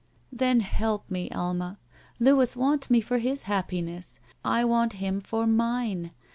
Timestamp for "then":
0.35-0.61